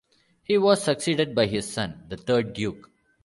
He 0.43 0.57
was 0.57 0.81
succeeded 0.83 1.35
by 1.35 1.45
his 1.45 1.71
son, 1.71 2.05
the 2.09 2.17
third 2.17 2.53
Duke. 2.53 2.89